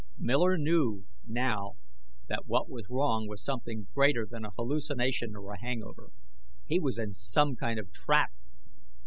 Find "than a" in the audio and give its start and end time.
4.25-4.49